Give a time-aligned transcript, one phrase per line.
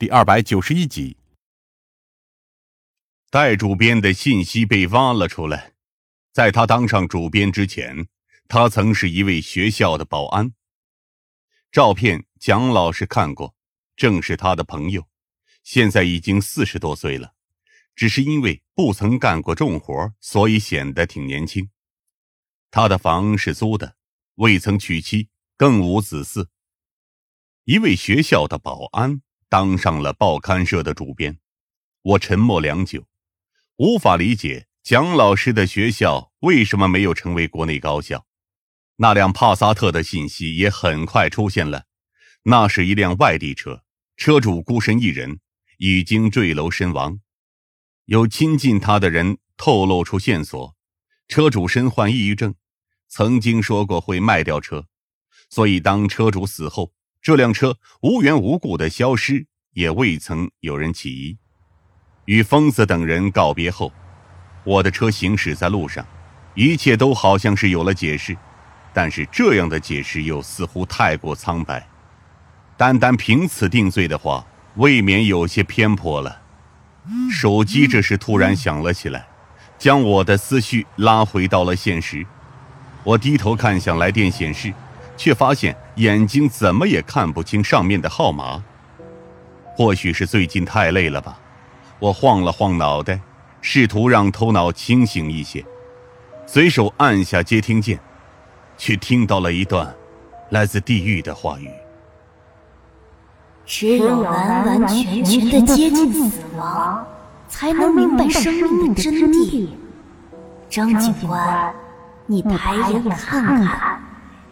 [0.00, 1.18] 第二百九十一集。
[3.28, 5.74] 戴主编的信息被挖了出来，
[6.32, 8.08] 在他当上主编之前，
[8.48, 10.54] 他曾是一位学校的保安。
[11.70, 13.54] 照片蒋老师看过，
[13.94, 15.06] 正是他的朋友，
[15.62, 17.34] 现在已经四十多岁了，
[17.94, 21.68] 只是因为不曾干过重活，所以显得挺年轻。
[22.70, 23.96] 他的房是租的，
[24.36, 25.28] 未曾娶妻，
[25.58, 26.46] 更无子嗣。
[27.64, 29.20] 一位学校的保安
[29.50, 31.36] 当上了报刊社的主编，
[32.02, 33.04] 我沉默良久。
[33.78, 38.26] 无法理解蒋老师的学校为什么没有成为国内高校。
[38.94, 41.86] 那辆帕萨特的信息也很快出现了，
[42.44, 43.82] 那是一辆外地车，
[44.16, 45.40] 车主孤身一人，
[45.78, 47.18] 已经坠楼身亡。
[48.04, 50.76] 有亲近他的人透露出线索，
[51.26, 52.54] 车主身患抑郁症，
[53.08, 54.86] 曾经说过会卖掉车，
[55.48, 61.36] 所以当车主死后，这辆车无缘无故的消失，也未曾有人起疑。
[62.24, 63.92] 与疯子等人告别后，
[64.64, 66.06] 我的车行驶在路上，
[66.54, 68.34] 一切都好像是有了解释，
[68.94, 71.86] 但是这样的解释又似乎太过苍白。
[72.78, 74.42] 单单凭此定罪的话，
[74.76, 76.40] 未免有些偏颇了。
[77.30, 79.26] 手机这时突然响了起来，
[79.76, 82.26] 将我的思绪拉回到了现实。
[83.04, 84.72] 我低头看向来电显示，
[85.16, 88.64] 却发现眼睛怎么也看不清上面的号码。
[89.76, 91.38] 或许是最近太累了吧。
[91.98, 93.20] 我晃了晃脑袋，
[93.60, 95.64] 试图让头脑清醒一些，
[96.46, 98.00] 随手按下接听键，
[98.78, 99.94] 却听到了一段
[100.48, 101.70] 来自地狱的话语
[103.66, 107.06] ：“只有完完全全的接近死亡，
[107.48, 109.68] 才能明白生命的真谛。”
[110.70, 111.74] 张警官，
[112.26, 114.00] 你抬眼看看，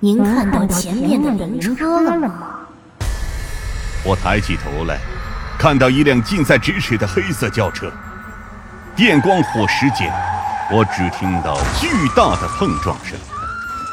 [0.00, 2.60] 您看到前面的灵车了吗？
[4.04, 4.98] 我抬起头来。
[5.58, 7.90] 看到一辆近在咫尺的黑色轿车，
[8.94, 10.12] 电光火石间，
[10.70, 13.18] 我只听到巨大的碰撞声，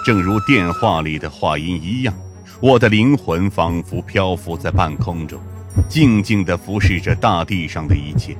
[0.06, 2.14] 正如电话里的话音一样，
[2.60, 5.40] 我的灵魂仿佛漂浮在半空中，
[5.88, 8.36] 静静地俯视着大地上的一切，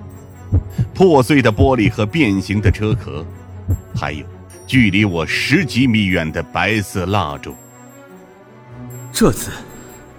[0.94, 3.26] 破碎的玻璃和变形的车壳，
[3.96, 4.26] 还有
[4.66, 7.54] 距离我十几米远的白色蜡烛。
[9.12, 9.52] 这次，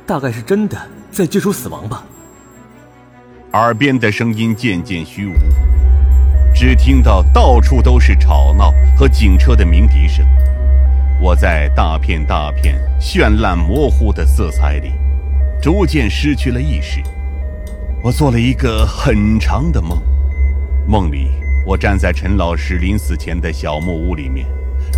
[0.07, 0.77] 大概是真的
[1.11, 2.05] 在接触死亡吧。
[3.53, 5.35] 耳边的声音渐渐虚无，
[6.55, 10.27] 只听到到处都是吵闹和警车的鸣笛声。
[11.21, 14.93] 我在大片大片绚烂模糊的色彩里，
[15.63, 17.01] 逐渐失去了意识。
[18.03, 20.03] 我做了一个很长的梦，
[20.87, 21.31] 梦里
[21.67, 24.47] 我站在陈老师临死前的小木屋里面，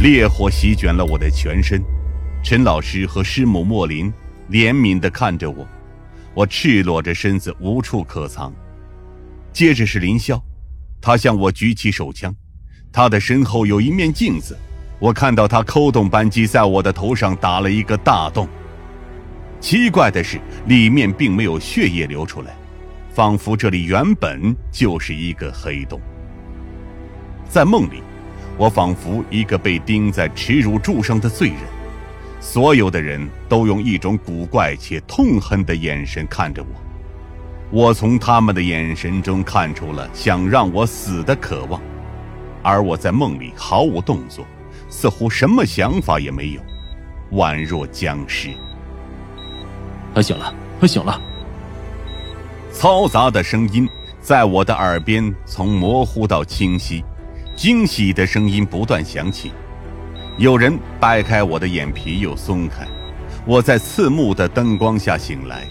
[0.00, 1.81] 烈火席卷了我的全身。
[2.43, 4.12] 陈老师和师母莫林
[4.50, 5.65] 怜悯地看着我。
[6.34, 8.53] 我赤裸着身子，无处可藏。
[9.53, 10.43] 接着是林霄，
[11.00, 12.34] 他向我举起手枪，
[12.93, 14.59] 他的身后有一面镜子，
[14.98, 18.48] 我看到他扣动扳机，在我的头上打了一个大洞。
[19.60, 22.56] 奇怪的是，里面并没有血液流出来，
[23.15, 26.00] 仿佛这里原本就是一个黑洞。
[27.49, 28.03] 在梦里，
[28.57, 31.59] 我仿佛一个被钉在耻辱柱上的罪人。
[32.41, 36.69] 所有的人都用一种古怪且痛恨的眼神看着我，
[37.71, 41.81] 我从他们的眼神中看出了想让我死的渴望，
[42.62, 44.47] 而我在梦里毫无动作，
[44.89, 46.61] 似乎什么想法也没有，
[47.33, 48.51] 宛若僵尸。
[50.15, 51.21] 他醒了，他醒了。
[52.73, 53.89] 嘈杂的声音
[54.21, 57.03] 在我的耳边从模糊到清晰，
[57.56, 59.50] 惊喜的声音不断响起。
[60.37, 62.87] 有人掰开我的眼皮，又松开。
[63.47, 65.66] 我在刺目的灯光下醒来，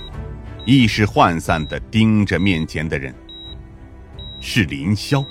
[0.65, 3.13] 意识涣散地盯着面前的人。
[4.39, 5.23] 是林霄，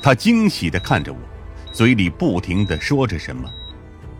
[0.00, 1.18] 他惊喜地看着我，
[1.72, 3.50] 嘴里不停地说着什么。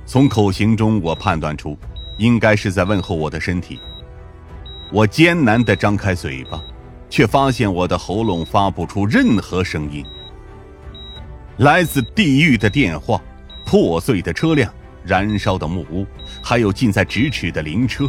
[0.05, 1.79] 从口型中，我判断出，
[2.19, 3.79] 应该是在问候我的身体。
[4.91, 6.61] 我艰难地张开嘴巴，
[7.09, 10.05] 却发现我的喉咙发不出任何声音。
[11.59, 13.23] 来自地狱的电话。
[13.67, 14.73] 破碎的车辆，
[15.05, 16.07] 燃烧的木屋，
[16.43, 18.07] 还有近在咫尺的灵车，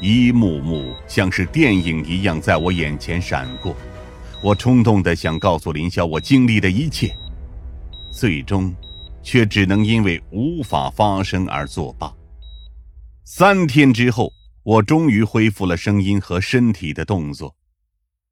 [0.00, 3.74] 一幕幕像是电影一样在我眼前闪过。
[4.42, 7.16] 我冲动的想告诉林霄我经历的一切，
[8.12, 8.72] 最终，
[9.22, 12.12] 却只能因为无法发声而作罢。
[13.24, 14.30] 三天之后，
[14.62, 17.56] 我终于恢复了声音和身体的动作。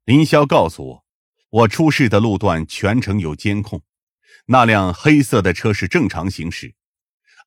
[0.05, 1.03] 林霄告诉我，
[1.49, 3.81] 我出事的路段全程有监控。
[4.45, 6.73] 那辆黑色的车是正常行驶，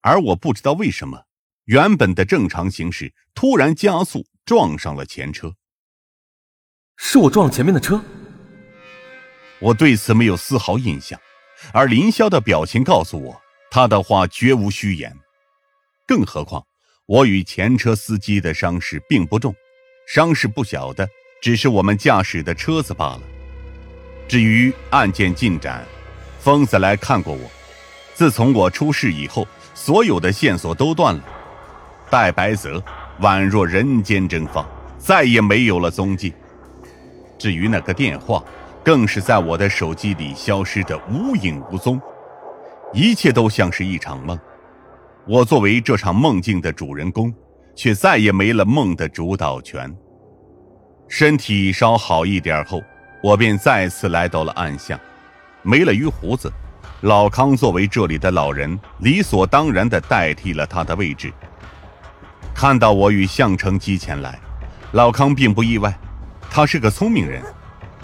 [0.01, 1.27] 而我不知道为什么，
[1.65, 5.55] 原本的正常行驶突然加速撞上了前车。
[6.97, 8.03] 是我撞了前面的车。
[9.59, 11.21] 我对此没有丝毫印象，
[11.73, 15.17] 而林霄的表情告诉我，他的话绝无虚言。
[16.07, 16.65] 更何况，
[17.07, 19.55] 我与前车司机的伤势并不重，
[20.07, 21.09] 伤势不小的
[21.41, 23.23] 只是我们驾驶的车子罢了。
[24.29, 25.87] 至于案件进展，
[26.43, 27.49] 疯子来看过我。
[28.15, 31.23] 自从我出事以后，所有的线索都断了。
[32.11, 32.83] 戴白泽
[33.21, 34.67] 宛若人间蒸发，
[34.99, 36.35] 再也没有了踪迹。
[37.39, 38.43] 至于那个电话，
[38.83, 42.01] 更是在我的手机里消失得无影无踪。
[42.93, 44.37] 一切都像是一场梦。
[45.29, 47.33] 我作为这场梦境的主人公，
[47.77, 49.95] 却再也没了梦的主导权。
[51.07, 52.83] 身体稍好一点后，
[53.23, 54.99] 我便再次来到了暗巷。
[55.63, 56.53] 没了鱼胡子，
[57.03, 61.33] 老康作为这里的老人，理所当然的代替了他的位置。
[62.53, 64.39] 看到我与项城基前来，
[64.93, 65.97] 老康并不意外，
[66.51, 67.43] 他是个聪明人。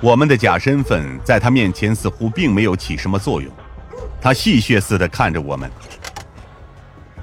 [0.01, 3.51] 我们的假身份在他面前似乎并没有起什么作用。
[4.21, 5.69] 他戏谑似的看着我们。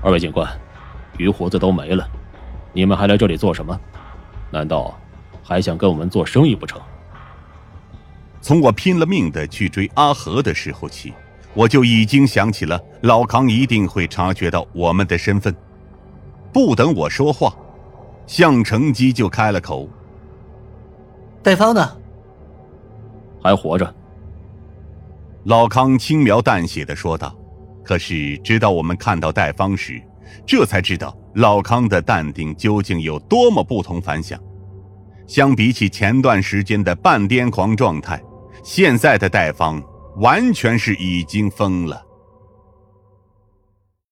[0.02, 0.50] 二位警官，
[1.18, 2.06] 鱼胡子都没了，
[2.74, 3.80] 你们还来这里做什么？
[4.52, 4.94] 难道
[5.42, 6.82] 还想跟我们做生意不成？
[8.46, 11.12] 从我拼了命的去追阿和的时候起，
[11.56, 15.52] 我就已经想起了老康一定会察觉到我们的身份。
[16.54, 17.58] 不等我说话，
[18.28, 19.90] 向成基就开了口
[21.42, 21.98] ：“戴芳呢？
[23.42, 23.96] 还活着。”
[25.46, 27.36] 老康轻描淡写的说道。
[27.84, 30.00] 可是，直到我们看到戴芳时，
[30.46, 34.40] 这才知道老康的淡定究竟有多么不同凡响。
[35.26, 38.22] 相比起前段时间的半癫狂状态，
[38.66, 39.80] 现在的戴方
[40.16, 42.05] 完全是已经疯了。